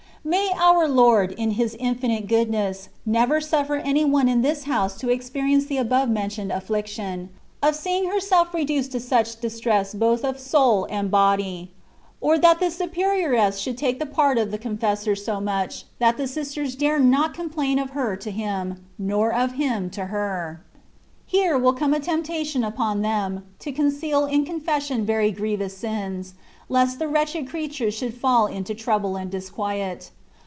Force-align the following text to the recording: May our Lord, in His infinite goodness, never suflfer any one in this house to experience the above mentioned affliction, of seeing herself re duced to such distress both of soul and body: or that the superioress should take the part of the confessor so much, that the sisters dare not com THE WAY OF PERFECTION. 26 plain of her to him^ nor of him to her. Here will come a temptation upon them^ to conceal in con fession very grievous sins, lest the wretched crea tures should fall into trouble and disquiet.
May 0.23 0.51
our 0.55 0.87
Lord, 0.87 1.31
in 1.31 1.49
His 1.51 1.75
infinite 1.79 2.27
goodness, 2.27 2.89
never 3.07 3.39
suflfer 3.39 3.81
any 3.83 4.05
one 4.05 4.29
in 4.29 4.43
this 4.43 4.65
house 4.65 4.95
to 4.99 5.09
experience 5.09 5.65
the 5.65 5.77
above 5.77 6.09
mentioned 6.09 6.51
affliction, 6.51 7.29
of 7.63 7.73
seeing 7.73 8.07
herself 8.07 8.53
re 8.53 8.63
duced 8.63 8.91
to 8.91 8.99
such 8.99 9.39
distress 9.41 9.95
both 9.95 10.23
of 10.23 10.39
soul 10.39 10.85
and 10.91 11.09
body: 11.09 11.71
or 12.21 12.37
that 12.37 12.59
the 12.59 12.67
superioress 12.69 13.57
should 13.59 13.79
take 13.79 13.97
the 13.97 14.05
part 14.05 14.37
of 14.37 14.51
the 14.51 14.59
confessor 14.59 15.15
so 15.15 15.41
much, 15.41 15.85
that 15.97 16.17
the 16.17 16.27
sisters 16.27 16.75
dare 16.75 16.99
not 16.99 17.33
com 17.33 17.47
THE 17.49 17.55
WAY 17.55 17.71
OF 17.73 17.79
PERFECTION. 17.79 17.79
26 17.79 17.79
plain 17.79 17.79
of 17.79 17.89
her 17.89 18.15
to 18.15 18.31
him^ 18.31 18.77
nor 18.99 19.33
of 19.33 19.53
him 19.53 19.89
to 19.89 20.05
her. 20.05 20.61
Here 21.25 21.57
will 21.57 21.73
come 21.73 21.93
a 21.95 21.99
temptation 21.99 22.63
upon 22.63 23.01
them^ 23.01 23.41
to 23.59 23.71
conceal 23.71 24.25
in 24.25 24.45
con 24.45 24.59
fession 24.61 25.03
very 25.03 25.31
grievous 25.31 25.75
sins, 25.75 26.35
lest 26.67 26.99
the 26.99 27.07
wretched 27.07 27.47
crea 27.47 27.67
tures 27.69 27.93
should 27.97 28.13
fall 28.13 28.47
into 28.47 28.73
trouble 28.73 29.15
and 29.17 29.29
disquiet. 29.31 30.11